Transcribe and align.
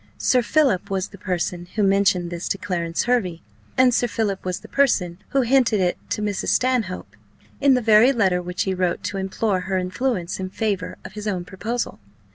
Sir 0.17 0.41
Philip 0.41 0.89
was 0.89 1.09
the 1.09 1.17
person 1.19 1.67
who 1.75 1.83
mentioned 1.83 2.31
this 2.31 2.47
to 2.49 2.57
Clarence 2.57 3.03
Hervey, 3.03 3.43
and 3.77 3.93
Sir 3.93 4.07
Philip 4.07 4.43
was 4.43 4.61
the 4.61 4.67
person 4.67 5.19
who 5.29 5.41
hinted 5.41 5.79
it 5.79 5.95
to 6.09 6.23
Mrs. 6.23 6.47
Stanhope, 6.47 7.15
in 7.59 7.75
the 7.75 7.81
very 7.83 8.11
letter 8.11 8.41
which 8.41 8.63
he 8.63 8.73
wrote 8.73 9.03
to 9.03 9.17
implore 9.17 9.59
her 9.59 9.77
influence 9.77 10.39
in 10.39 10.49
favour 10.49 10.97
of 11.05 11.13
his 11.13 11.27
own 11.27 11.45
proposal. 11.45 11.99